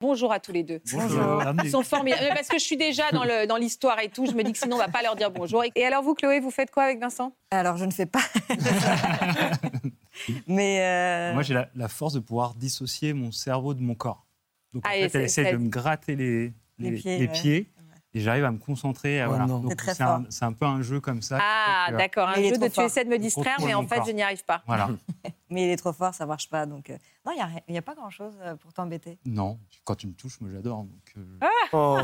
[0.00, 0.80] Bonjour à tous les deux.
[0.92, 1.42] Bonjour.
[1.64, 2.28] Ils sont formidables.
[2.34, 4.58] Parce que je suis déjà dans le- dans l'histoire et tout, je me dis que
[4.58, 5.64] sinon on va pas leur dire bonjour.
[5.64, 7.32] Et Et alors vous, Chloé, vous faites quoi avec Vincent?
[7.50, 8.20] Alors, je ne fais pas.
[10.46, 14.26] Mais euh, Moi, j'ai la, la force de pouvoir dissocier mon cerveau de mon corps.
[14.74, 17.32] Donc, en Ah, fait, elle essaie de me gratter les, Les les, pieds, les ouais.
[17.32, 17.70] pieds,
[18.16, 19.22] et j'arrive à me concentrer.
[19.22, 19.46] Oh voilà.
[19.78, 20.20] C'est un, fort.
[20.30, 21.38] c'est un peu un jeu comme ça.
[21.38, 22.28] Ah, d'accord.
[22.30, 24.62] Un jeu de tu essaies de me distraire, mais en fait, je n'y arrive pas.
[24.66, 24.88] Voilà.
[25.50, 26.64] mais il est trop fort, ça marche pas.
[26.64, 27.32] Donc, euh, non,
[27.66, 29.18] il n'y a, pas grand-chose euh, pour t'embêter.
[29.26, 30.84] Non, quand tu me touches, moi j'adore.
[30.84, 31.98] donc, euh, Oh.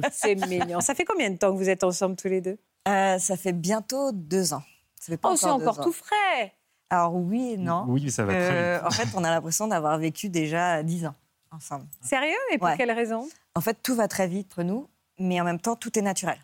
[0.12, 0.80] C'est mignon.
[0.80, 2.58] Ça fait combien de temps que vous êtes ensemble tous les deux?
[2.86, 4.62] Euh, ça fait bientôt deux ans.
[5.00, 5.82] Ça fait pas Oh, c'est encore deux encore ans.
[5.84, 6.54] tout frais.
[6.88, 7.84] Alors oui et non.
[7.88, 8.86] Oui, ça va très Euh, vite.
[8.86, 11.14] en fait, on a l'impression d'avoir vécu déjà dix ans
[11.50, 11.86] ensemble.
[12.00, 12.30] Sérieux?
[12.52, 12.76] Et pour Ouais.
[12.76, 13.28] quelle raison?
[13.54, 14.88] En fait, tout va très vite entre nous,
[15.22, 16.38] mais en même temps, tout est naturel.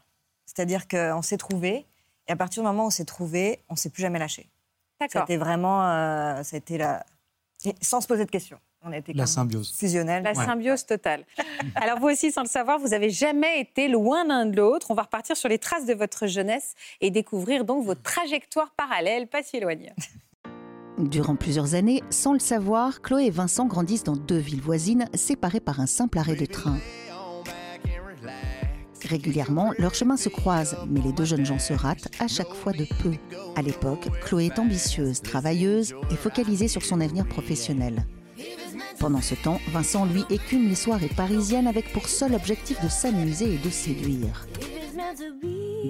[0.46, 1.86] C'est-à-dire qu'on s'est trouvé,
[2.26, 4.48] et à partir du moment où on s'est trouvé, on s'est plus jamais lâché.
[5.00, 5.22] D'accord.
[5.22, 7.04] C'était vraiment, euh, ça a été la...
[7.64, 8.58] et sans se poser de questions.
[8.82, 9.74] On a été La symbiose.
[9.76, 10.22] fusionnels.
[10.22, 10.44] La Ouais.
[10.44, 11.24] symbiose totale.
[11.74, 14.90] Alors vous aussi, sans le savoir, vous avez jamais été loin l'un de l'autre.
[14.90, 19.26] On va repartir sur les traces de votre jeunesse et découvrir donc vos trajectoires parallèles,
[19.26, 19.92] pas si éloignées.
[20.98, 25.60] Durant plusieurs années, sans le savoir, Chloé et Vincent grandissent dans deux villes voisines, séparées
[25.60, 26.76] par un simple arrêt de train.
[29.08, 32.72] Régulièrement, leurs chemins se croisent, mais les deux jeunes gens se ratent à chaque fois
[32.72, 33.12] de peu.
[33.56, 38.04] À l'époque, Chloé est ambitieuse, travailleuse et focalisée sur son avenir professionnel.
[39.00, 43.54] Pendant ce temps, Vincent, lui, écume les soirées parisiennes avec pour seul objectif de s'amuser
[43.54, 44.46] et de séduire.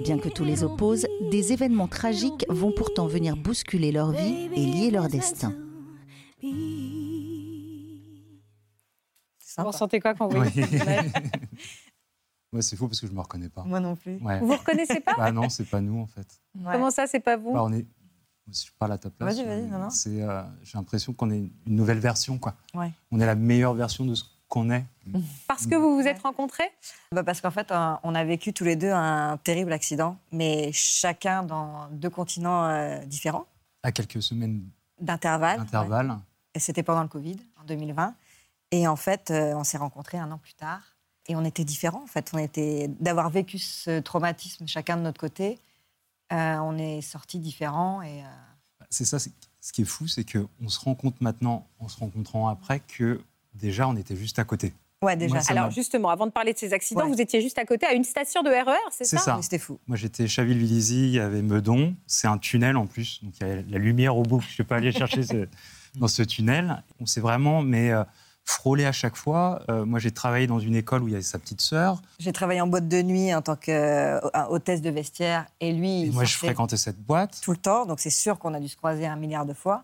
[0.03, 4.65] Bien que tous les opposent, des événements tragiques vont pourtant venir bousculer leur vie et
[4.65, 5.53] lier leur destin.
[9.57, 10.63] Vous ressentez quoi quand vous voyez
[12.51, 13.63] Ouais, c'est fou parce que je me reconnais pas.
[13.63, 14.17] Moi non plus.
[14.17, 14.39] Ouais.
[14.39, 16.27] Vous vous reconnaissez pas Bah non, c'est pas nous en fait.
[16.55, 16.73] Ouais.
[16.73, 17.85] Comment ça, c'est pas vous Bah, on est.
[18.51, 19.35] Si je parle à ta place.
[19.35, 19.89] Vas-y, vas-y, non, non.
[19.91, 22.55] c'est, euh, J'ai l'impression qu'on est une nouvelle version, quoi.
[22.73, 22.91] Ouais.
[23.11, 24.83] On est la meilleure version de ce qu'on est.
[25.47, 26.71] Parce que vous vous êtes rencontrés
[27.11, 31.43] Bah, parce qu'en fait, on a vécu tous les deux un terrible accident, mais chacun
[31.43, 33.45] dans deux continents euh, différents,
[33.83, 34.63] À quelques semaines
[34.99, 35.59] d'intervalle.
[35.59, 36.09] d'intervalle.
[36.09, 36.15] ouais.
[36.55, 38.15] Et c'était pendant le Covid, en 2020.
[38.71, 40.81] Et en fait, euh, on s'est rencontrés un an plus tard.
[41.29, 42.31] Et on était différents, en fait.
[42.33, 45.57] On était d'avoir vécu ce traumatisme chacun de notre côté.
[46.31, 48.25] euh, on est sortis différents et euh,
[48.91, 49.31] C'est ça, c'est-
[49.61, 53.19] ce qui est fou, c'est qu'on se rend compte maintenant, en se rencontrant après, que
[53.55, 54.73] déjà on était juste à côté.
[55.01, 55.33] ouais déjà.
[55.35, 57.09] Moi, Alors justement, avant de parler de ces accidents, Ouais.
[57.11, 59.37] vous étiez juste à côté, à une station de RER, c'est C'est ça.
[59.37, 59.79] Mais C'était fou.
[59.87, 63.51] Moi j'étais Chaville-Villizy, il y avait Meudon, c'est un tunnel en plus, donc il y
[63.51, 65.47] a la lumière au bout, je ne vais pas aller chercher ce-
[65.95, 66.83] dans ce tunnel.
[66.99, 68.03] On s'est vraiment mais, euh,
[68.45, 69.61] frôlé à chaque fois.
[69.69, 72.31] Euh, moi j'ai travaillé dans une école où il y avait sa petite sœur, J'ai
[72.33, 75.45] travaillé en boîte de nuit en tant qu'hôtesse de vestiaire.
[75.59, 77.39] Et lui, et moi je fréquentais cette boîte.
[77.43, 77.85] tout le temps.
[77.85, 79.83] Donc c'est sûr qu'on a dû se croiser un milliard de fois.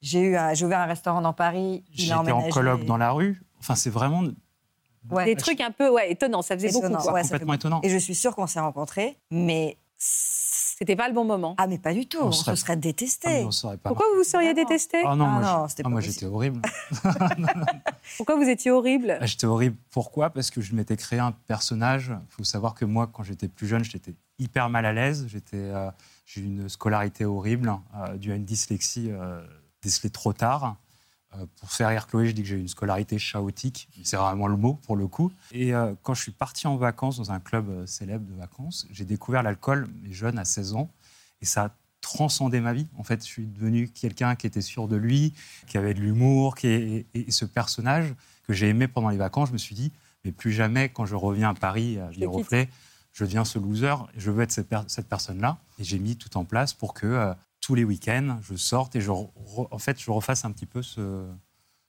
[0.00, 1.84] J'ai eu un- j'ai ouvert un restaurant dans Paris.
[1.92, 3.42] J'étais en colloque dans la rue.
[3.60, 4.22] Enfin c'est vraiment
[5.10, 5.24] Ouais.
[5.24, 7.02] Des trucs un peu ouais, étonnants, ça faisait Étonnant, beaucoup.
[7.04, 7.12] quoi.
[7.14, 7.22] ouais.
[7.22, 7.80] ça fait complètement étonnant.
[7.82, 9.78] Et je suis sûre qu'on s'est rencontrés, mais
[10.78, 11.56] C'était pas le bon moment.
[11.58, 12.18] ah mais pas du tout.
[12.20, 13.44] On On, serait- se serait Ah, mais détestés.
[13.44, 13.88] on saurait pas.
[13.90, 16.00] Pourquoi vous vous seriez détesté Ah non, Ah moi, non, je- c'était ah, pas moi
[16.00, 16.62] j'étais horrible.
[18.16, 19.76] Pourquoi vous étiez horrible Ah, J'étais horrible.
[19.90, 20.30] Pourquoi?
[20.30, 22.12] Parce que je m'étais créé un personnage.
[22.30, 25.26] Il faut savoir que moi, quand j'étais plus jeune, j'étais hyper mal à l'aise.
[25.28, 25.90] J'étais, euh,
[26.26, 29.40] j'ai eu une scolarité horrible, euh, due à une dyslexie euh,
[29.82, 30.76] décelée trop tard.
[31.34, 33.88] Euh, pour faire rire Chloé, je dis que j'ai eu une scolarité chaotique.
[34.02, 35.30] C'est vraiment le mot pour le coup.
[35.52, 38.86] Et euh, quand je suis parti en vacances dans un club euh, célèbre de vacances,
[38.90, 40.90] j'ai découvert l'alcool, mais jeune, à 16 ans.
[41.42, 42.86] Et ça a transcendé ma vie.
[42.96, 45.34] En fait, je suis devenu quelqu'un qui était sûr de lui,
[45.66, 48.14] qui avait de l'humour, qui et, et ce personnage
[48.46, 49.92] que j'ai aimé pendant les vacances, je me suis dit,
[50.24, 52.68] mais plus jamais, quand je reviens à Paris, à le Viroflay,
[53.12, 55.58] je deviens ce loser, je veux être cette, per- cette personne-là.
[55.78, 57.34] Et j'ai mis tout en place pour que euh,
[57.68, 59.28] tous les week-ends, je sorte et je, re-
[59.70, 61.26] en fait, je refasse un petit peu ce,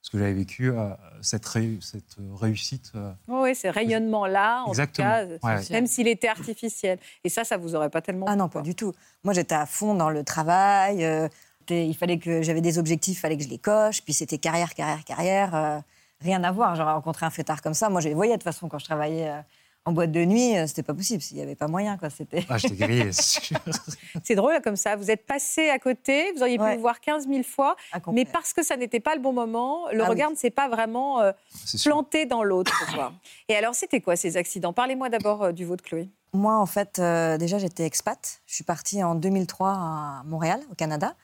[0.02, 0.90] ce que j'avais vécu, euh,
[1.22, 2.92] cette, ré- cette réussite.
[2.96, 5.08] euh, Oui, ces rayonnements-là, en Exactement.
[5.24, 5.62] tout cas, Ouais.
[5.72, 7.00] même s'il était artificiel.
[7.24, 8.92] Et ça, ça vous aurait pas tellement Ah non, pas du tout.
[9.24, 11.06] Moi, j'étais à fond dans le travail.
[11.06, 11.30] euh,
[11.70, 14.02] il fallait que j'avais des objectifs, il fallait que je les coche.
[14.04, 15.56] Puis c'était carrière, carrière, carrière.
[15.56, 15.80] euh,
[16.20, 16.76] rien à voir.
[16.76, 17.88] J'aurais rencontré un fêtard comme ça.
[17.88, 19.40] Moi, je les voyais de toute façon quand je travaillais euh,
[19.86, 20.58] en boîte de nuit.
[20.58, 21.24] euh, c'était pas possible.
[21.32, 22.10] Il n'y avait pas moyen, quoi.
[22.10, 22.46] C'était.
[22.50, 23.58] Ah, j'étais grillé, c'est sûr.
[24.24, 24.96] C'est drôle comme ça.
[24.96, 26.78] Vous êtes passé à côté, vous auriez pu Ouais.
[26.78, 27.76] voir 15 000 fois,
[28.12, 30.34] mais parce que ça n'était pas le bon moment, le Ah regard oui.
[30.36, 31.32] ne s'est pas vraiment euh,
[31.66, 31.92] sûr.
[31.92, 32.74] planté dans l'autre.
[32.94, 33.14] quoi.
[33.48, 34.74] Et alors, c'était quoi ces accidents?
[34.74, 36.10] Parlez-moi d'abord euh, du vôtre, Chloé.
[36.34, 38.42] Moi, en fait, euh, déjà, j'étais expat.
[38.46, 41.16] Je suis partie en 2003 à Montréal, au Canada.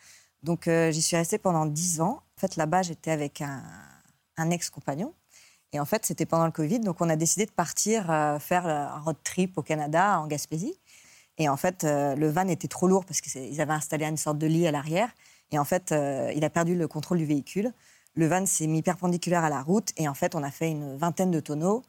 [0.42, 2.22] Donc, euh, j'y suis restée pendant 10 ans.
[2.38, 3.62] En fait, là-bas, j'étais avec un,
[4.38, 5.14] un ex-compagnon.
[5.74, 8.66] Et en fait, c'était pendant le Covid, donc on a décidé de partir euh, faire
[8.66, 10.76] un road trip au Canada, en Gaspésie.
[11.38, 14.38] Et en fait, euh, le van était trop lourd parce qu'ils avaient installé une sorte
[14.38, 15.10] de lit à l'arrière.
[15.52, 17.74] Et en fait, euh, il a perdu le contrôle du véhicule.
[18.14, 19.92] Le van s'est mis perpendiculaire à la route.
[19.98, 21.84] Et en fait, on a fait une vingtaine de tonneaux.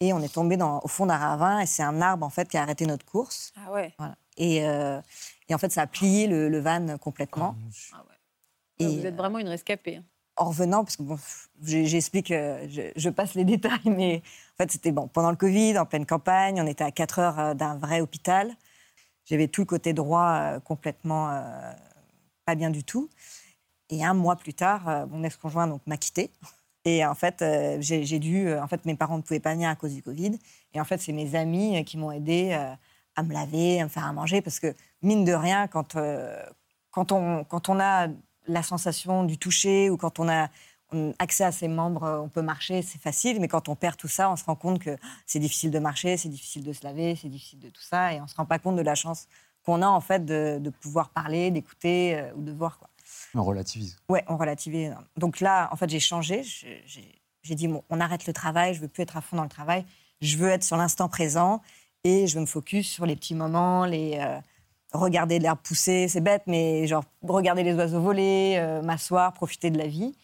[0.00, 1.60] Et on est tombé dans, au fond d'un ravin.
[1.60, 3.52] Et c'est un arbre, en fait, qui a arrêté notre course.
[3.56, 3.94] Ah ouais.
[3.98, 4.16] Voilà.
[4.36, 5.00] Et, euh,
[5.48, 7.56] et en fait, ça a plié le, le van complètement.
[7.92, 8.86] Ah ouais.
[8.86, 10.02] Et, Vous êtes vraiment une rescapée.
[10.36, 11.02] En revenant, parce que
[11.62, 14.22] j'explique, euh, je, passe les détails, mais
[14.54, 17.38] en fait, c'était bon, pendant le Covid, en pleine campagne, on était à 4 heures
[17.38, 18.54] euh, d'un vrai hôpital.
[19.24, 21.30] J'avais tout le côté droit euh, complètement
[22.44, 23.08] pas bien du tout.
[23.90, 26.30] Et un mois plus tard, mon ex-conjoint donc m'a quitté.
[26.84, 27.44] Et en fait,
[27.80, 28.52] j'ai dû.
[28.54, 30.38] en fait, mes parents ne pouvaient pas venir à cause du Covid.
[30.74, 32.52] Et en fait, c'est mes amis qui m'ont aidé
[33.14, 35.96] à me laver, à me faire à manger, parce que mine de rien, quand
[36.90, 38.08] quand on quand on a
[38.46, 40.48] la sensation du toucher ou quand on a
[41.18, 43.40] accès à ses membres, euh, on peut marcher, c'est facile.
[43.40, 44.96] Mais quand on perd tout ça, on se rend compte que
[45.26, 48.20] c'est difficile de marcher, c'est difficile de se laver, c'est difficile de tout ça, et
[48.20, 49.26] on se rend pas compte de la chance
[49.64, 52.88] qu'on a en fait de, de pouvoir parler, d'écouter euh, ou de voir quoi.
[53.34, 53.96] On relativise.
[54.08, 54.94] Ouais, on relativise.
[55.16, 56.42] Donc là, en fait, j'ai changé.
[56.42, 59.48] J'ai- dit, bon, on arrête le travail, je veux plus être à fond dans le
[59.48, 59.84] travail.
[60.20, 61.60] Je veux être sur l'instant présent
[62.04, 64.38] et je veux me focus sur les petits moments, les euh,
[64.92, 69.78] regarder l'herbe pousser, c'est bête, mais genre regarder les oiseaux voler, euh, m'asseoir, profiter de
[69.78, 70.14] la vie.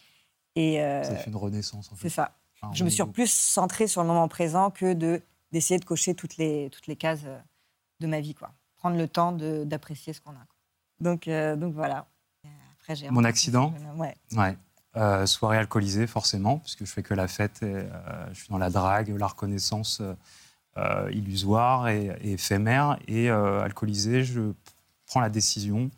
[0.55, 2.09] Et euh, Ça fait une renaissance, en fait.
[2.09, 2.31] c'est ça.
[2.61, 5.21] Enfin, Je me suis plus centrée sur le moment présent que de
[5.51, 7.37] d'essayer de cocher toutes les toutes les cases euh,
[8.01, 8.51] de ma vie, quoi.
[8.77, 10.35] Prendre le temps de- d'apprécier ce qu'on a.
[10.35, 10.45] quoi.
[11.01, 12.05] Donc euh, donc voilà.
[12.79, 14.15] Après, j'ai Mon accident Ouais.
[14.35, 14.55] Ouais.
[15.27, 17.61] Soirée alcoolisée, forcément, puisque je fais que la fête.
[17.63, 17.85] Et,
[18.33, 20.01] je suis dans la drague, la reconnaissance
[20.79, 22.97] euh, illusoire et, éphémère.
[23.07, 24.53] Et euh, alcoolisé, je
[25.05, 25.89] prends la décision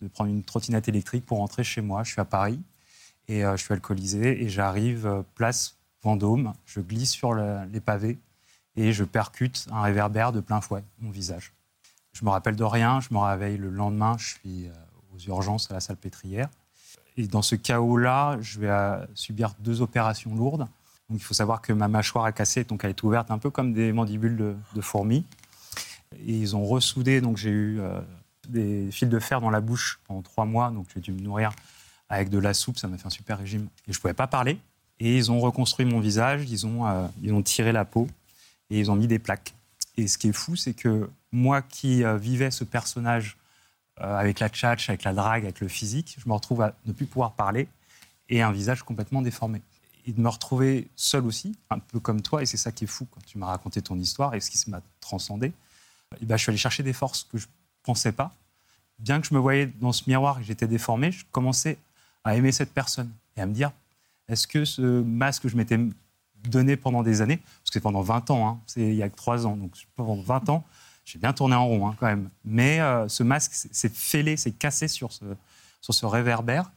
[0.00, 2.02] de prendre une trottinette électrique pour rentrer chez moi.
[2.04, 2.60] Je suis à Paris
[3.28, 6.54] et euh, je suis alcoolisé et j'arrive place Vendôme.
[6.64, 8.18] Je glisse sur le- les pavés
[8.76, 11.52] et je percute un réverbère de plein fouet, mon visage.
[12.12, 13.00] Je me rappelle de rien.
[13.00, 14.16] Je me réveille le lendemain.
[14.18, 14.68] Je suis
[15.14, 16.48] aux urgences à la salpêtrière.
[17.16, 20.66] Et dans ce chaos-là, je vais subir deux opérations lourdes.
[21.10, 23.50] Donc, il faut savoir que ma mâchoire est cassée, donc elle est ouverte un peu
[23.50, 25.24] comme des mandibules de, fourmis.
[26.24, 28.00] Et ils ont ressoudé, donc j'ai eu euh,
[28.48, 31.50] des fils de fer dans la bouche pendant trois mois, donc j'ai dû me nourrir
[32.08, 33.68] avec de la soupe, ça m'a fait un super régime.
[33.88, 34.58] Et je ne pouvais pas parler.
[35.00, 38.06] Et ils ont reconstruit mon visage, ils ont, euh, ils ont tiré la peau
[38.70, 39.54] et ils ont mis des plaques.
[39.96, 43.36] Et ce qui est fou, c'est que moi qui euh, vivais ce personnage
[44.02, 47.04] avec la tchatch, avec la drague, avec le physique, je me retrouve à ne plus
[47.04, 47.68] pouvoir parler
[48.30, 49.60] et un visage complètement déformé.
[50.06, 52.86] Et de me retrouver seul aussi, un peu comme toi, et c'est ça qui est
[52.86, 55.52] fou quand tu m'as raconté ton histoire et ce qui m'a transcendé,
[56.20, 57.50] et ben, je suis allé chercher des forces que je ne
[57.82, 58.34] pensais pas.
[58.98, 61.78] Bien que je me voyais dans ce miroir et que j'étais déformé, je commençais
[62.24, 63.70] à aimer cette personne et à me dire,
[64.28, 65.78] est-ce que ce masque que je m'étais
[66.48, 69.08] donné pendant des années, parce que c'est pendant 20 ans, hein, c'est il y a
[69.08, 70.64] que 3 ans, donc pendant 20 ans,
[71.04, 72.30] j'ai bien tourné en rond hein, quand même.
[72.44, 75.24] Mais euh, ce masque s'est- s'est fêlé, s'est cassé sur ce,
[75.80, 76.70] sur ce réverbère.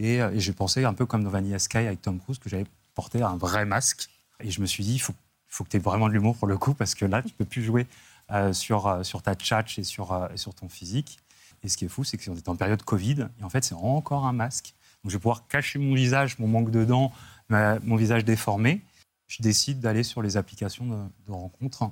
[0.00, 2.48] Et, euh, et j'ai pensé un peu comme dans Vanilla Sky avec Tom Cruise que
[2.48, 2.64] j'avais
[2.94, 4.08] porté un vrai masque.
[4.40, 5.12] Et je me suis dit, il faut,
[5.46, 7.44] faut que tu aies vraiment de l'humour pour le coup, parce que là, tu peux
[7.44, 7.86] plus jouer
[8.32, 11.18] euh, sur, euh, sur ta tchatch et sur, sur ton physique.
[11.62, 13.74] Et ce qui est fou, c'est qu'on est en période Covid, et en fait, c'est
[13.74, 14.74] encore un masque.
[15.04, 17.12] Donc je vais pouvoir cacher mon visage, mon manque de dents,
[17.50, 18.82] mon visage déformé.
[19.28, 21.90] Je décide d'aller sur les applications de, de rencontres.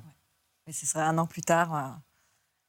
[0.67, 2.01] Mais ce serait un an plus tard.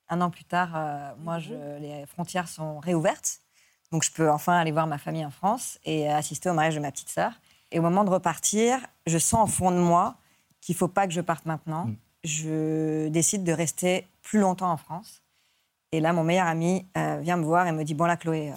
[0.10, 3.42] un an plus tard, moi, les frontières sont réouvertes.
[3.92, 6.80] Donc, je peux enfin aller voir ma famille en France et assister au mariage de
[6.80, 7.32] ma petite sœur.
[7.72, 10.16] Et au moment de repartir, je sens au fond de moi
[10.62, 11.86] qu'il ne faut pas que je parte maintenant.
[11.86, 11.96] Mm.
[12.24, 15.22] Je décide de rester plus longtemps en France.
[15.92, 18.52] Et là, mon meilleur ami euh, vient me voir et me dit Bon, là, Chloé,
[18.52, 18.56] euh,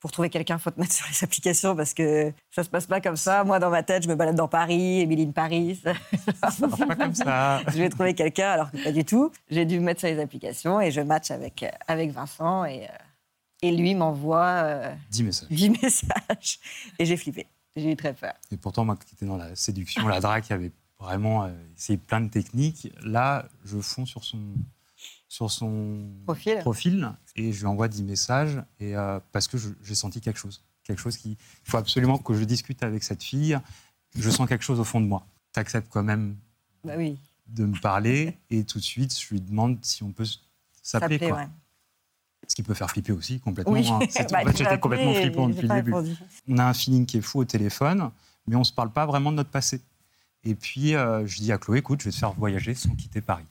[0.00, 2.86] pour trouver quelqu'un, il faut te mettre sur les applications parce que ça se passe
[2.86, 3.44] pas comme ça.
[3.44, 5.80] Moi, dans ma tête, je me balade dans Paris, Émilie Paris.
[5.82, 7.62] Ça marche pas comme ça.
[7.68, 9.30] je vais trouver quelqu'un alors que pas du tout.
[9.50, 12.84] J'ai dû me mettre sur les applications et je match avec, euh, avec Vincent et,
[12.84, 13.07] euh,
[13.62, 15.48] et lui m'envoie euh, 10 messages.
[15.50, 16.58] 10 messages
[16.98, 17.46] et j'ai flippé.
[17.76, 18.34] J'ai eu très peur.
[18.50, 21.96] Et pourtant, moi qui étais dans la séduction, la drague, qui avait vraiment euh, essayé
[21.96, 24.40] plein de techniques, là, je fonds sur son,
[25.28, 26.58] sur son Profil.
[26.58, 30.64] profil et je lui envoie 10 messages et, euh, parce que j'ai senti quelque chose.
[30.82, 31.32] Quelque chose qui.
[31.32, 33.58] Il faut absolument que je discute avec cette fille.
[34.16, 35.26] Je sens quelque chose au fond de moi.
[35.52, 36.36] Tu acceptes quand même
[36.82, 40.24] Bah oui, de me parler et tout de suite, je lui demande si on peut
[40.82, 41.30] s'appeler.
[41.30, 41.46] ouais.
[42.48, 43.72] Ce qui peut faire flipper aussi complètement.
[43.74, 43.98] Oui, hein.
[44.32, 45.92] Bah, en fait, j'étais complètement flippant depuis le début.
[45.94, 46.16] répondu.
[46.48, 48.10] On a un feeling qui est fou au téléphone,
[48.46, 49.80] mais on ne se parle pas vraiment de notre passé.
[50.44, 53.20] Et puis, euh, je dis à Chloé, écoute, je vais te faire voyager sans quitter
[53.20, 53.44] Paris.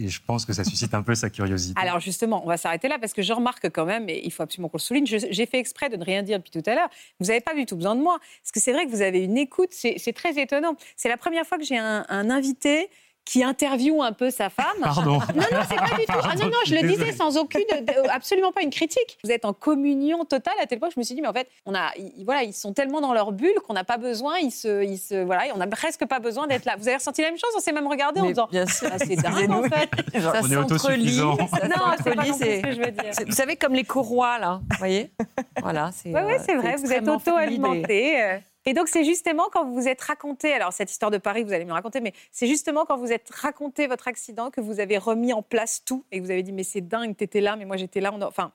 [0.00, 1.78] Et je pense que ça suscite un peu sa curiosité.
[1.80, 4.44] Alors justement, on va s'arrêter là parce que je remarque quand même, et il faut
[4.44, 6.74] absolument qu'on le souligne, je- j'ai fait exprès de ne rien dire depuis tout à
[6.76, 6.88] l'heure.
[7.18, 8.18] Vous n'avez pas du tout besoin de moi.
[8.40, 10.76] Parce que c'est vrai que vous avez une écoute, c'est c'est très étonnant.
[10.96, 12.88] C'est la première fois que j'ai un, un invité
[13.30, 14.64] qui interviewe un peu sa femme.
[14.82, 15.12] Pardon.
[15.12, 16.12] Non, non, c'est pas du tout.
[16.22, 16.96] Ah non, non, je le Désolé.
[17.04, 19.18] disais sans aucune, de- absolument pas une critique.
[19.22, 21.34] Vous êtes en communion totale à tel point que je me suis dit, mais en
[21.34, 24.38] fait, on a, ils, voilà, ils sont tellement dans leur bulle qu'on n'a pas besoin,
[24.38, 26.76] ils se, ils se, voilà, on n'a presque pas besoin d'être là.
[26.78, 27.50] Vous avez ressenti la même chose?
[27.54, 29.90] On s'est même regardé en disant, bien sûr, ah, c'est dingue en fait.
[30.18, 31.36] Ça On est autosuffisant.
[31.48, 33.12] ça Non, c'est pas ce que je veux dire.
[33.12, 35.10] c'est- Vous savez, comme les courroies, là, vous voyez?
[35.60, 38.38] Voilà, c'est Oui, euh, c'est vrai, vous êtes auto-alimenté.
[38.64, 41.52] Et donc, c'est justement quand vous vous êtes raconté, alors cette histoire de Paris, vous
[41.52, 44.98] allez me raconter, mais c'est justement quand vous êtes raconté votre accident que vous avez
[44.98, 47.64] remis en place tout et que vous avez dit, mais c'est dingue, t'étais là, mais
[47.64, 48.12] moi j'étais là.
[48.12, 48.52] On a- Enfin,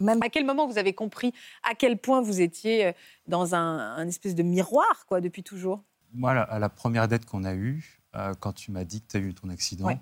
[0.00, 1.32] Même à quel moment vous avez compris
[1.62, 2.92] à quel point vous étiez euh,
[3.28, 5.82] dans un, un espèce de miroir, quoi, depuis toujours?
[6.12, 9.06] Moi, la- à la première date qu'on a eue, euh, quand tu m'as dit que
[9.12, 9.98] tu as eu ton accident, Ouais.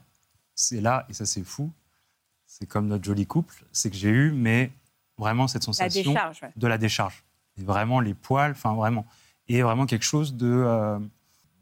[0.55, 1.71] c'est là, et ça c'est fou,
[2.47, 4.71] c'est comme notre joli couple, c'est que j'ai eu, mais
[5.19, 6.53] vraiment cette La sensation décharge, ouais.
[6.57, 7.23] de la décharge.
[7.59, 9.05] Et vraiment les poils, enfin vraiment.
[9.49, 10.99] Et vraiment quelque chose de, euh,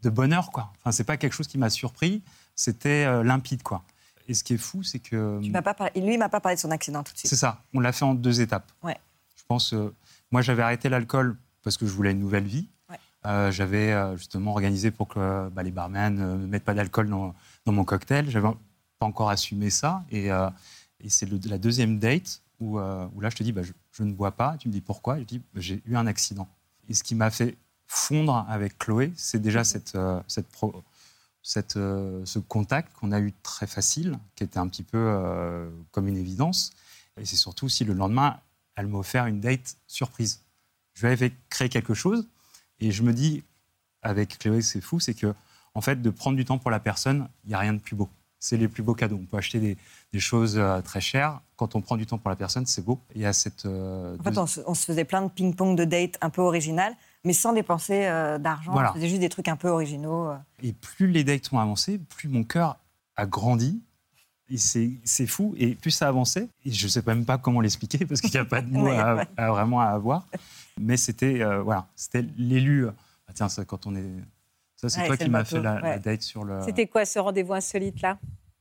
[0.02, 0.72] de bonheur, quoi.
[0.78, 2.22] Enfin, c'est pas quelque chose qui m'a surpris,
[2.54, 3.82] c'était euh, limpide, quoi.
[4.28, 5.40] Et ce qui est fou, c'est que.
[5.42, 7.28] Tu m'as pas parlé- Lui, il m'a pas parlé de son accident tout de C'est
[7.28, 7.40] suite.
[7.40, 8.70] ça, on l'a fait en deux étapes.
[8.82, 8.96] Ouais.
[9.36, 9.92] Je pense, euh,
[10.30, 12.68] moi j'avais arrêté l'alcool parce que je voulais une nouvelle vie.
[12.88, 13.50] Ouais.
[13.50, 17.34] J'avais justement organisé pour que bah, les barman ne mettent pas d'alcool dans,
[17.66, 18.30] dans mon cocktail.
[18.30, 18.48] J'avais
[18.98, 20.04] pas encore assumé ça.
[20.10, 24.04] Et, et c'est la deuxième date où, où là je te dis, bah, je, je
[24.04, 24.56] ne bois pas.
[24.58, 25.18] Tu me dis pourquoi?
[25.18, 26.48] Je dis, bah, j'ai eu un accident.
[26.88, 27.56] Et ce qui m'a fait
[27.92, 30.84] fondre avec Chloé, c'est déjà cette, euh, cette pro-
[31.42, 35.68] cette, euh, ce contact qu'on a eu très facile, qui était un petit peu euh,
[35.90, 36.70] comme une évidence.
[37.20, 38.38] Et c'est surtout si le lendemain,
[38.76, 40.42] elle m'a offert une date surprise.
[40.94, 42.28] Je lui avais créé quelque chose
[42.78, 43.42] et je me dis,
[44.02, 45.34] avec Chloé, c'est fou, c'est que
[45.74, 47.96] en fait, de prendre du temps pour la personne, il n'y a rien de plus
[47.96, 48.08] beau.
[48.38, 49.18] C'est les plus beaux cadeaux.
[49.20, 49.76] On peut acheter des,
[50.12, 51.40] des choses euh, très chères.
[51.56, 53.00] Quand on prend du temps pour la personne, c'est beau.
[53.14, 53.66] Il y a cette.
[53.66, 56.40] euh, En fait, on se, on se faisait plein de ping-pong de dates un peu
[56.40, 58.72] originales, mais sans dépenser euh, d'argent.
[58.72, 58.90] Voilà.
[58.90, 60.28] On faisait juste des trucs un peu originaux.
[60.30, 60.36] euh.
[60.62, 62.78] Et plus les dates ont avancé, plus mon cœur
[63.16, 63.82] a grandi.
[64.52, 65.54] Et c'est c'est fou.
[65.58, 68.36] Et plus ça avançait, et je ne sais même pas comment l'expliquer parce qu'il n'y
[68.38, 69.26] a pas de mots Ouais, à, ouais.
[69.36, 70.26] à vraiment à avoir.
[70.80, 72.86] Mais c'était euh, voilà, c'était l'élu.
[73.28, 74.02] Ah, tiens, ça, quand on est.
[74.74, 76.60] Ça, c'est Ouais, toi qui m'as fait la, la date sur le.
[76.64, 78.18] C'était quoi ce rendez-vous insolite là?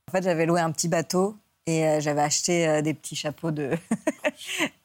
[0.08, 1.36] En fait, j'avais loué un petit bateau
[1.66, 3.70] et euh, j'avais acheté euh, des petits chapeaux de,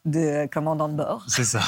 [0.05, 1.23] de commandant de bord.
[1.27, 1.61] C'est ça.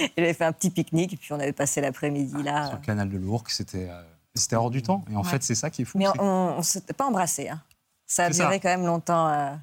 [0.00, 2.70] Et j'avais fait un petit pique-nique et puis on avait passé l'après-midi sur là.
[2.72, 4.02] le canal de l'Ourcq, c'était euh,
[4.34, 5.04] c'était hors du temps.
[5.10, 5.28] Et en Ouais.
[5.28, 5.98] fait, c'est ça qui est fou.
[5.98, 7.48] Mais on ne s'était pas embrassés.
[7.48, 7.60] hein.
[8.08, 9.28] Ça a duré quand même longtemps.
[9.28, 9.54] euh.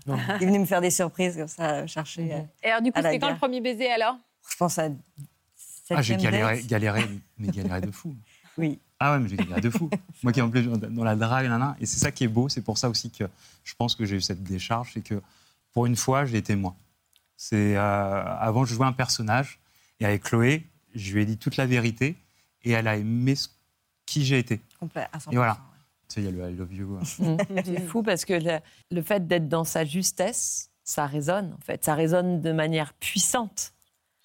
[0.41, 2.33] Il venait me faire des surprises comme ça, euh, chercher.
[2.33, 4.15] euh, Et alors du coup, c'était quand le premier baiser alors?
[4.49, 4.89] Je pense à.
[5.89, 6.61] Ah, j'ai galéré,
[7.37, 8.15] mais galéré de fou.
[8.57, 8.79] Oui.
[8.99, 9.89] Ah ouais, mais j'ai galéré de fou.
[10.23, 12.61] Moi qui en plus dans la drague, nanana, et c'est ça qui est beau, c'est
[12.61, 13.25] pour ça aussi que
[13.63, 15.21] je pense que j'ai eu cette décharge, c'est que
[15.73, 16.75] pour une fois, j'ai été moi.
[17.37, 19.59] C'est euh, avant je jouais un personnage
[19.99, 22.15] et avec Chloé, je lui ai dit toute la vérité
[22.63, 23.49] et elle a aimé ce-
[24.05, 24.61] qui j'ai été.
[24.79, 25.57] Complet, à 100%, Et voilà.
[26.09, 26.99] Tu sais, il y a le I love you.
[27.19, 27.37] Mm.
[27.65, 28.59] C'est fou parce que le,
[28.91, 31.83] le fait d'être dans sa justesse, ça résonne en fait.
[31.85, 33.73] Ça résonne de manière puissante.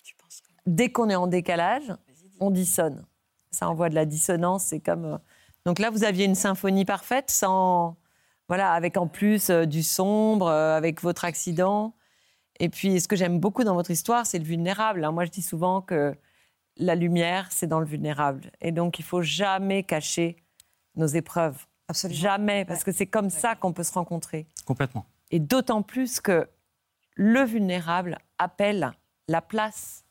[0.04, 1.92] Tu penses que- Dès qu'on est en décalage,
[2.40, 3.04] on dissonne.
[3.50, 4.64] Ça envoie de la dissonance.
[4.64, 5.04] C'est comme.
[5.04, 5.18] euh,
[5.64, 7.96] Donc là, vous aviez une symphonie parfaite, sans.
[8.48, 11.94] Voilà, avec en plus euh, du sombre, euh, avec votre accident.
[12.60, 15.04] Et puis, ce que j'aime beaucoup dans votre histoire, c'est le vulnérable.
[15.04, 15.12] hein.
[15.12, 16.14] Moi, je dis souvent que
[16.76, 18.50] la lumière, c'est dans le vulnérable.
[18.60, 20.36] Et donc, il faut jamais cacher
[20.96, 21.66] nos épreuves.
[21.88, 22.20] Absolument.
[22.20, 24.46] Jamais, parce que c'est comme ça qu'on peut se rencontrer.
[24.66, 25.06] Complètement.
[25.30, 26.48] Et d'autant plus que
[27.14, 28.92] le vulnérable appelle
[29.28, 30.04] la place.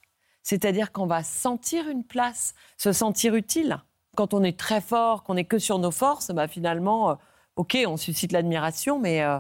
[0.43, 3.77] C'est-à-dire qu'on va sentir une place, se sentir utile.
[4.15, 7.15] Quand on est très fort, qu'on n'est que sur nos forces, bah finalement, euh,
[7.57, 9.39] OK, on suscite l'admiration, mais, euh,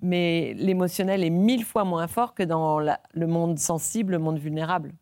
[0.00, 4.38] mais l'émotionnel est mille fois moins fort que dans la- le monde sensible, le monde
[4.38, 4.92] vulnérable.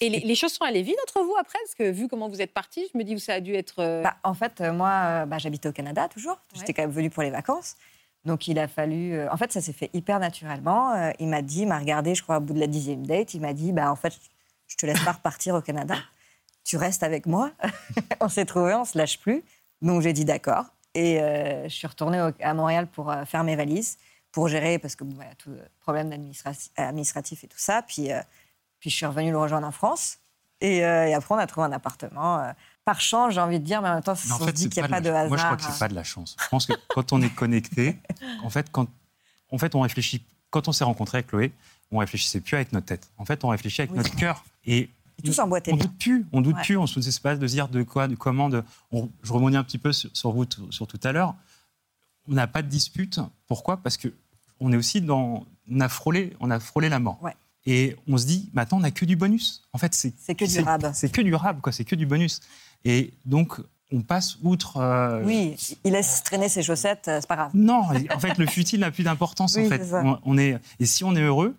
[0.00, 1.58] Et les, les choses sont allées vite entre vous après?
[1.64, 3.80] Parce que vu comment vous êtes partis, je me dis que ça a dû être.
[3.80, 6.38] euh, Bah, en fait, euh, moi, euh, bah, j'habitais au Canada toujours.
[6.54, 6.74] J'étais Ouais.
[6.74, 7.76] quand même venue pour les vacances.
[8.24, 9.20] Donc, il a fallu.
[9.28, 11.12] en fait, ça s'est fait hyper naturellement.
[11.18, 13.34] Il m'a dit, il m'a regardé, je crois, au bout de la dixième date.
[13.34, 14.14] Il m'a dit, bah, en fait,
[14.68, 15.96] je te laisse pas repartir au Canada.
[16.64, 17.50] Tu restes avec moi.
[18.20, 19.42] on s'est trouvés, on se lâche plus.
[19.82, 20.66] Donc, j'ai dit d'accord.
[20.94, 23.98] Et euh, je suis retournée au- à Montréal pour euh, faire mes valises,
[24.30, 26.12] pour gérer, parce que bon, voilà, tout problème
[26.76, 27.82] administratif et tout ça.
[27.82, 28.20] Puis, euh,
[28.80, 30.18] puis je suis revenue le rejoindre en France.
[30.60, 32.52] Et, et après, on a trouvé un appartement.
[32.84, 34.86] par chance, j'ai envie de dire, mais en même temps, on se dit qu'il n'y
[34.86, 35.28] a pas de la- hasard.
[35.28, 36.36] Moi, je crois que c'est pas de la chance.
[36.40, 37.98] Je pense que quand on est connecté,
[38.44, 38.86] en fait, quand
[39.50, 40.24] en fait, on réfléchit.
[40.50, 41.52] Quand on s'est rencontré avec Chloé,
[41.90, 43.08] on réfléchissait plus avec notre tête.
[43.18, 43.98] En fait, on réfléchit avec Oui.
[43.98, 44.44] notre cœur.
[44.64, 44.88] Et
[45.22, 45.84] Et tout s'emboîtait on bien.
[45.86, 46.26] doute plus.
[46.32, 46.62] On doute Ouais.
[46.62, 46.76] plus.
[46.76, 48.48] On se laisse pas de dire de quoi, de comment.
[48.48, 48.62] De...
[48.90, 51.34] on- je rebondis un petit peu sur, sur vous, sur tout à l'heure.
[52.28, 53.18] on n'a pas de dispute.
[53.48, 53.76] Pourquoi?
[53.78, 54.08] Parce que
[54.60, 57.18] on est aussi dans, on a frôlé, on a frôlé la mort.
[57.22, 57.34] Ouais.
[57.66, 59.62] Et on se dit, maintenant, on n'a que du bonus.
[59.72, 60.90] En fait, c'est que du rab.
[60.94, 61.72] C'est que du rab, quoi.
[61.72, 62.40] C'est que du bonus.
[62.84, 63.60] Et donc,
[63.92, 64.78] on passe outre.
[64.78, 67.50] euh, Oui, il laisse traîner ses chaussettes, euh, c'est pas grave.
[67.54, 67.82] Non,
[68.14, 69.54] en fait, le futile n'a plus d'importance.
[69.56, 70.58] Oui, en fait, on est.
[70.80, 71.54] Et si on est heureux,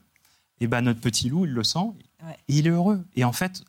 [0.63, 1.79] et ben notre petit loup, il le sent,
[2.25, 2.33] Ouais.
[2.47, 3.03] et il est heureux.
[3.17, 3.61] Et en fait,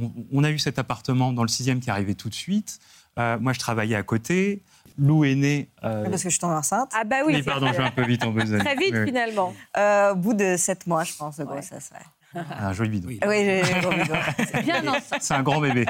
[0.00, 2.80] on, on a eu cet appartement dans le sixième qui arrivait tout de suite.
[3.18, 4.62] Euh, moi, je travaillais à côté.
[4.98, 5.68] Lou est né.
[5.84, 6.90] euh, Parce que je suis tombée enceinte.
[6.94, 8.58] Ah bah oui, oui, c'est- pardon, je vais un peu vite en besogne.
[8.58, 9.06] très vite Oui, oui.
[9.06, 9.54] finalement.
[9.76, 11.90] Euh, au bout de sept mois, je pense, de grossesse.
[11.94, 12.40] Ouais.
[12.58, 13.18] Un joli bidon.
[13.22, 14.14] Ah Oui, j'ai j'ai gros bidon.
[14.62, 14.82] Bien
[15.20, 15.84] C'est un grand bébé.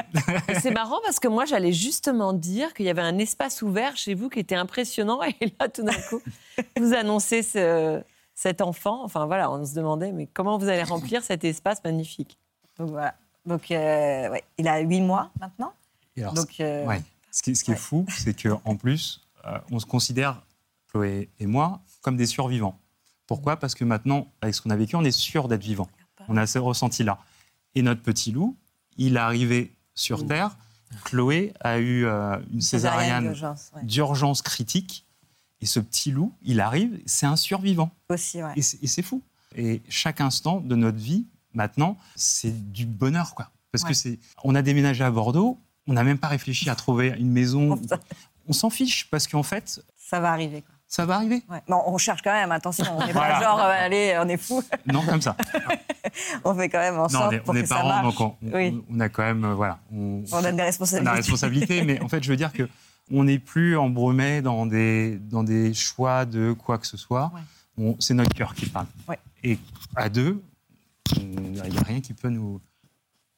[0.61, 4.13] C'est marrant parce que moi, j'allais justement dire qu'il y avait un espace ouvert chez
[4.15, 5.21] vous qui était impressionnant.
[5.23, 6.21] Et là, tout d'un coup,
[6.79, 8.01] vous annoncez ce-
[8.41, 9.03] cet enfant.
[9.03, 12.39] Enfin, voilà, on se demandait, mais comment vous allez remplir cet espace magnifique?
[12.77, 13.13] Donc voilà.
[13.45, 14.43] Donc, euh, ouais.
[14.57, 15.73] il a huit mois maintenant.
[16.15, 17.01] Et alors, Donc, euh, Ouais.
[17.31, 20.41] Ce qui, ce qui est fou, c'est qu'en plus, euh, on se considère,
[20.89, 22.77] Chloé et moi, comme des survivants.
[23.25, 23.55] Pourquoi?
[23.57, 25.87] Parce que maintenant, avec ce qu'on a vécu, on est sûr d'être vivant.
[26.27, 27.19] On a ce ressenti-là.
[27.75, 28.57] Et notre petit loup,
[28.97, 30.57] il est arrivé sur Terre.
[31.05, 33.83] Chloé a eu euh, une césarienne d'urgence, ouais.
[33.83, 35.05] d'urgence critique.
[35.61, 37.91] Et ce petit loup, il arrive, c'est un survivant.
[38.09, 38.53] Aussi, ouais.
[38.55, 39.21] Et c'est fou.
[39.55, 43.49] Et chaque instant de notre vie, maintenant, c'est du bonheur, quoi.
[43.71, 43.89] Parce Ouais.
[43.91, 47.31] que c'est, on a déménagé à Bordeaux, on n'a même pas réfléchi à trouver une
[47.31, 47.79] maison.
[48.47, 50.61] On s'en fiche parce qu'en fait, Ça va arriver.
[50.63, 50.73] Quoi.
[50.87, 51.43] ça va arriver.
[51.47, 51.61] Ouais.
[51.69, 53.35] Bon, on cherche quand même, attention, on n'est Voilà.
[53.39, 54.63] pas genre, euh, allez, on est fou.
[54.87, 55.37] Non, comme ça.
[56.43, 57.87] on fait quand même en Non, sorte on est, pour on est que ça parents,
[58.01, 58.17] marche.
[58.17, 58.83] donc on, on- Oui.
[58.89, 61.05] on a quand même, euh, voilà, on, On a des on a responsabilités.
[61.05, 61.83] la responsabilité.
[61.83, 62.67] mais en fait, je veux dire que
[63.11, 67.31] on n'est plus embrouillé dans des, dans des choix de quoi que ce soit.
[67.77, 67.95] Ouais.
[67.99, 68.87] C'est notre cœur qui parle.
[69.07, 69.19] Ouais.
[69.43, 69.57] Et
[69.95, 70.41] à deux,
[71.17, 72.61] il n'y a rien qui peut nous.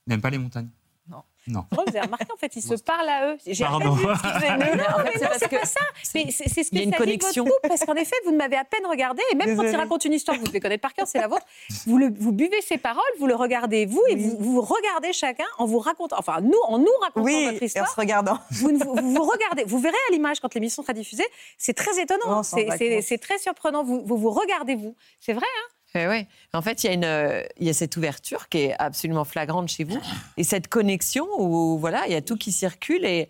[0.07, 0.69] Même pas les montagnes.
[1.09, 1.21] Non.
[1.47, 1.65] Non.
[1.71, 3.37] Vous avez remarqué, en fait, ils se parlent à eux.
[3.45, 3.93] J'ai Pardon.
[3.95, 5.81] Mais non, mais c'est non, c'est pas ça.
[6.15, 7.43] Mais c'est c'est ce que y a une ça dit de votre connexion.
[7.43, 10.05] couple, parce qu'en effet, vous ne m'avez à peine regardé, et même quand il raconte
[10.05, 11.45] une histoire que vous devez connaître par cœur, c'est la vôtre,
[11.85, 14.21] vous, le- vous buvez ses paroles, vous le regardez vous, et Oui.
[14.39, 17.63] vous, vous regardez chacun en vous racontant, enfin nous, en nous racontant Oui, votre et
[17.63, 17.89] en histoire.
[17.89, 18.39] se regardant.
[18.51, 22.43] Vous, vous, vous regardez, vous verrez à l'image quand l'émission sera diffusée, c'est très étonnant,
[22.43, 23.83] c'est- c'est très surprenant.
[23.83, 25.45] Vous vous, vous regardez vous, c'est vrai.
[25.45, 25.69] hein?
[25.95, 26.27] Eh ouais.
[26.53, 29.83] En fait, il y, a euh, y a cette ouverture qui est absolument flagrante chez
[29.83, 29.99] vous
[30.37, 33.29] et cette connexion où voilà, il y a tout qui circule et,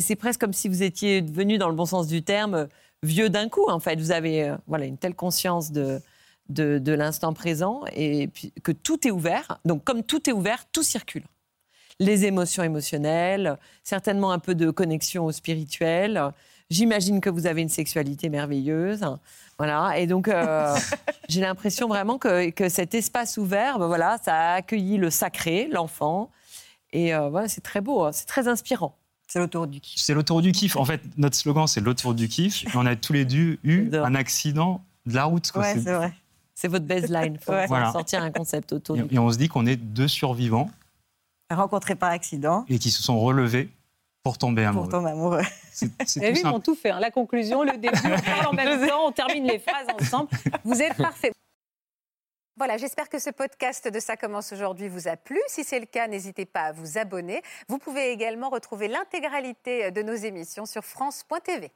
[0.00, 2.66] c'est presque comme si vous étiez devenu, dans le bon sens du terme,
[3.04, 3.64] vieux d'un coup.
[3.68, 6.00] En fait, vous avez euh, voilà une telle conscience de
[6.48, 8.30] de, l'instant présent et
[8.62, 9.58] que tout est ouvert.
[9.64, 11.24] Donc, comme tout est ouvert, tout circule.
[11.98, 16.32] Les émotions émotionnelles, certainement un peu de connexion au spirituel.
[16.68, 19.04] J'imagine que vous avez une sexualité merveilleuse.
[19.58, 19.98] Voilà.
[19.98, 20.76] Et donc, euh,
[21.28, 25.68] j'ai l'impression vraiment que, que cet espace ouvert, ben voilà, ça a accueilli le sacré,
[25.72, 26.30] l'enfant.
[26.92, 28.96] Et euh, voilà, c'est très beau, hein, c'est très inspirant.
[29.28, 30.00] C'est l'autoroute du kiff.
[30.00, 30.76] C'est l'autoroute du kiff.
[30.76, 32.64] En fait, notre slogan, c'est l'autoroute du kiff.
[32.64, 35.50] Et on a tous les deux eu un accident de la route.
[35.50, 35.62] quoi.
[35.62, 36.12] Ouais, C'est- vrai.
[36.54, 37.34] C'est votre baseline.
[37.34, 37.66] Il faut Ouais.
[37.66, 37.92] Voilà.
[37.92, 40.70] sortir un concept autour et, du et on se dit qu'on est deux survivants
[41.50, 43.68] Rencontré par accident et qui se sont relevés
[44.26, 44.88] pour tomber pour amoureux.
[44.90, 45.42] tomber amoureux.
[45.72, 46.56] C'est c'est Et tout lui, ils simple.
[46.56, 46.90] ont tout fait.
[46.90, 46.98] hein.
[46.98, 50.28] La conclusion, le début, on parle en même temps, on termine les phrases ensemble.
[50.64, 51.30] Vous êtes parfait.
[52.58, 55.38] Voilà, j'espère que ce podcast de Ça commence aujourd'hui vous a plu.
[55.46, 57.42] Si c'est le cas, n'hésitez pas à vous abonner.
[57.68, 61.70] Vous pouvez également retrouver l'intégralité de nos émissions sur France.tv.